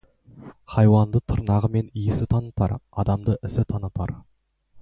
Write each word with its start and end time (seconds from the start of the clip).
Хайуанды 0.75 1.21
тырнағы 1.33 1.69
мен 1.77 1.91
тісі 1.97 2.29
танытар, 2.33 2.75
адамды 3.05 3.39
ісі 3.51 3.71
танытар. 3.75 4.19